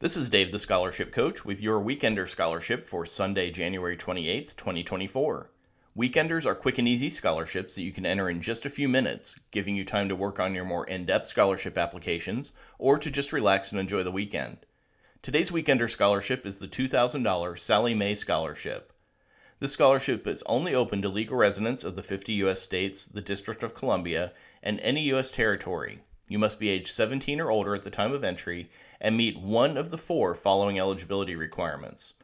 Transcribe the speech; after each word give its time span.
This 0.00 0.16
is 0.16 0.28
Dave 0.28 0.52
the 0.52 0.60
Scholarship 0.60 1.12
Coach 1.12 1.44
with 1.44 1.60
your 1.60 1.82
Weekender 1.82 2.28
Scholarship 2.28 2.86
for 2.86 3.04
Sunday, 3.04 3.50
January 3.50 3.96
28th, 3.96 4.54
2024. 4.54 5.50
Weekenders 5.96 6.46
are 6.46 6.54
quick 6.54 6.78
and 6.78 6.86
easy 6.86 7.10
scholarships 7.10 7.74
that 7.74 7.82
you 7.82 7.90
can 7.90 8.06
enter 8.06 8.30
in 8.30 8.40
just 8.40 8.64
a 8.64 8.70
few 8.70 8.88
minutes, 8.88 9.40
giving 9.50 9.74
you 9.74 9.84
time 9.84 10.08
to 10.08 10.14
work 10.14 10.38
on 10.38 10.54
your 10.54 10.64
more 10.64 10.86
in 10.86 11.04
depth 11.04 11.26
scholarship 11.26 11.76
applications 11.76 12.52
or 12.78 12.96
to 12.96 13.10
just 13.10 13.32
relax 13.32 13.72
and 13.72 13.80
enjoy 13.80 14.04
the 14.04 14.12
weekend. 14.12 14.58
Today's 15.20 15.50
Weekender 15.50 15.90
Scholarship 15.90 16.46
is 16.46 16.60
the 16.60 16.68
$2,000 16.68 17.58
Sallie 17.58 17.92
Mae 17.92 18.14
Scholarship. 18.14 18.92
This 19.58 19.72
scholarship 19.72 20.28
is 20.28 20.44
only 20.46 20.76
open 20.76 21.02
to 21.02 21.08
legal 21.08 21.36
residents 21.36 21.82
of 21.82 21.96
the 21.96 22.04
50 22.04 22.34
U.S. 22.34 22.62
states, 22.62 23.04
the 23.04 23.20
District 23.20 23.64
of 23.64 23.74
Columbia, 23.74 24.30
and 24.62 24.78
any 24.78 25.00
U.S. 25.06 25.32
territory. 25.32 26.02
You 26.28 26.38
must 26.38 26.60
be 26.60 26.68
age 26.68 26.92
17 26.92 27.40
or 27.40 27.50
older 27.50 27.74
at 27.74 27.84
the 27.84 27.90
time 27.90 28.12
of 28.12 28.22
entry 28.22 28.70
and 29.00 29.16
meet 29.16 29.40
one 29.40 29.76
of 29.76 29.90
the 29.90 29.98
four 29.98 30.34
following 30.34 30.78
eligibility 30.78 31.34
requirements. 31.34 32.14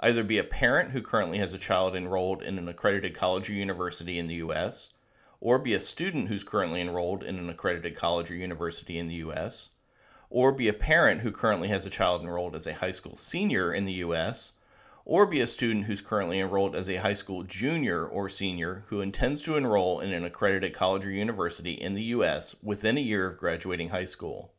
Either 0.00 0.24
be 0.24 0.38
a 0.38 0.44
parent 0.44 0.90
who 0.90 1.00
currently 1.00 1.38
has 1.38 1.54
a 1.54 1.58
child 1.58 1.94
enrolled 1.94 2.42
in 2.42 2.58
an 2.58 2.68
accredited 2.68 3.14
college 3.14 3.48
or 3.48 3.52
university 3.52 4.18
in 4.18 4.26
the 4.26 4.34
U.S., 4.36 4.94
or 5.40 5.58
be 5.58 5.74
a 5.74 5.80
student 5.80 6.28
who's 6.28 6.44
currently 6.44 6.80
enrolled 6.80 7.22
in 7.22 7.38
an 7.38 7.48
accredited 7.48 7.94
college 7.96 8.30
or 8.30 8.34
university 8.34 8.98
in 8.98 9.06
the 9.06 9.14
U.S., 9.14 9.70
or 10.28 10.50
be 10.50 10.66
a 10.66 10.72
parent 10.72 11.20
who 11.20 11.30
currently 11.30 11.68
has 11.68 11.86
a 11.86 11.90
child 11.90 12.22
enrolled 12.22 12.56
as 12.56 12.66
a 12.66 12.74
high 12.74 12.90
school 12.90 13.16
senior 13.16 13.72
in 13.72 13.84
the 13.84 13.92
U.S., 13.94 14.52
or 15.04 15.26
be 15.26 15.40
a 15.40 15.46
student 15.46 15.86
who's 15.86 16.00
currently 16.00 16.38
enrolled 16.38 16.76
as 16.76 16.88
a 16.88 16.96
high 16.96 17.14
school 17.14 17.42
junior 17.42 18.06
or 18.06 18.28
senior 18.28 18.84
who 18.88 19.00
intends 19.00 19.42
to 19.42 19.56
enroll 19.56 20.00
in 20.00 20.12
an 20.12 20.24
accredited 20.24 20.74
college 20.74 21.04
or 21.04 21.10
university 21.10 21.72
in 21.72 21.94
the 21.94 22.04
U.S. 22.04 22.56
within 22.62 22.96
a 22.96 23.00
year 23.00 23.26
of 23.26 23.38
graduating 23.38 23.88
high 23.88 24.04
school. 24.04 24.52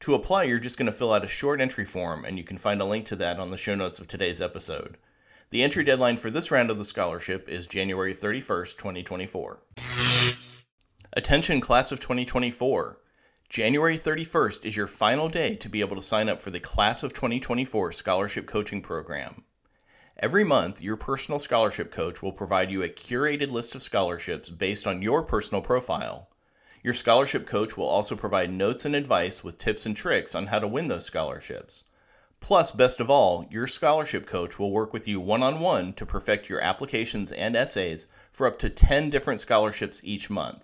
To 0.00 0.14
apply, 0.14 0.44
you're 0.44 0.58
just 0.58 0.76
going 0.76 0.86
to 0.86 0.92
fill 0.92 1.12
out 1.12 1.24
a 1.24 1.28
short 1.28 1.60
entry 1.60 1.84
form, 1.84 2.24
and 2.24 2.36
you 2.36 2.44
can 2.44 2.58
find 2.58 2.80
a 2.80 2.84
link 2.84 3.06
to 3.06 3.16
that 3.16 3.38
on 3.38 3.50
the 3.50 3.56
show 3.56 3.74
notes 3.74 4.00
of 4.00 4.08
today's 4.08 4.40
episode. 4.40 4.98
The 5.50 5.62
entry 5.62 5.84
deadline 5.84 6.16
for 6.16 6.30
this 6.30 6.50
round 6.50 6.70
of 6.70 6.78
the 6.78 6.84
scholarship 6.84 7.48
is 7.48 7.66
January 7.66 8.14
31st, 8.14 8.76
2024. 8.78 9.62
Attention, 11.12 11.60
class 11.60 11.92
of 11.92 12.00
2024. 12.00 12.98
January 13.48 13.98
31st 13.98 14.64
is 14.64 14.76
your 14.76 14.86
final 14.86 15.28
day 15.28 15.54
to 15.56 15.68
be 15.68 15.80
able 15.80 15.94
to 15.94 16.02
sign 16.02 16.30
up 16.30 16.40
for 16.40 16.50
the 16.50 16.58
Class 16.58 17.02
of 17.02 17.12
2024 17.12 17.92
Scholarship 17.92 18.46
Coaching 18.46 18.80
Program. 18.80 19.44
Every 20.22 20.44
month, 20.44 20.80
your 20.80 20.96
personal 20.96 21.40
scholarship 21.40 21.90
coach 21.90 22.22
will 22.22 22.30
provide 22.30 22.70
you 22.70 22.84
a 22.84 22.88
curated 22.88 23.50
list 23.50 23.74
of 23.74 23.82
scholarships 23.82 24.48
based 24.48 24.86
on 24.86 25.02
your 25.02 25.24
personal 25.24 25.60
profile. 25.60 26.28
Your 26.84 26.94
scholarship 26.94 27.44
coach 27.44 27.76
will 27.76 27.88
also 27.88 28.14
provide 28.14 28.52
notes 28.52 28.84
and 28.84 28.94
advice 28.94 29.42
with 29.42 29.58
tips 29.58 29.84
and 29.84 29.96
tricks 29.96 30.36
on 30.36 30.46
how 30.46 30.60
to 30.60 30.68
win 30.68 30.86
those 30.86 31.06
scholarships. 31.06 31.86
Plus, 32.38 32.70
best 32.70 33.00
of 33.00 33.10
all, 33.10 33.48
your 33.50 33.66
scholarship 33.66 34.24
coach 34.24 34.60
will 34.60 34.70
work 34.70 34.92
with 34.92 35.08
you 35.08 35.18
one 35.18 35.42
on 35.42 35.58
one 35.58 35.92
to 35.94 36.06
perfect 36.06 36.48
your 36.48 36.60
applications 36.60 37.32
and 37.32 37.56
essays 37.56 38.06
for 38.30 38.46
up 38.46 38.60
to 38.60 38.70
10 38.70 39.10
different 39.10 39.40
scholarships 39.40 40.00
each 40.04 40.30
month. 40.30 40.62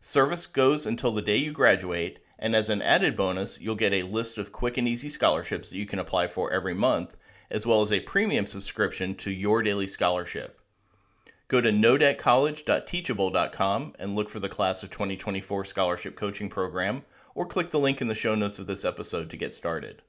Service 0.00 0.46
goes 0.46 0.86
until 0.86 1.12
the 1.12 1.20
day 1.20 1.36
you 1.36 1.52
graduate, 1.52 2.20
and 2.38 2.56
as 2.56 2.70
an 2.70 2.80
added 2.80 3.18
bonus, 3.18 3.60
you'll 3.60 3.74
get 3.74 3.92
a 3.92 4.04
list 4.04 4.38
of 4.38 4.50
quick 4.50 4.78
and 4.78 4.88
easy 4.88 5.10
scholarships 5.10 5.68
that 5.68 5.76
you 5.76 5.84
can 5.84 5.98
apply 5.98 6.26
for 6.26 6.50
every 6.50 6.72
month, 6.72 7.18
as 7.50 7.66
well 7.66 7.82
as 7.82 7.92
a 7.92 8.00
premium 8.00 8.46
subscription 8.46 9.14
to 9.16 9.30
Your 9.30 9.62
Daily 9.62 9.86
Scholarship. 9.86 10.58
Go 11.48 11.60
to 11.60 11.70
nodebtcollege.teachable.com 11.70 13.94
and 13.98 14.14
look 14.14 14.28
for 14.28 14.40
the 14.40 14.48
Class 14.48 14.82
of 14.82 14.90
2024 14.90 15.64
Scholarship 15.64 16.14
Coaching 16.14 16.50
Program, 16.50 17.02
or 17.34 17.46
click 17.46 17.70
the 17.70 17.78
link 17.78 18.02
in 18.02 18.08
the 18.08 18.14
show 18.14 18.34
notes 18.34 18.58
of 18.58 18.66
this 18.66 18.84
episode 18.84 19.30
to 19.30 19.36
get 19.36 19.54
started. 19.54 20.02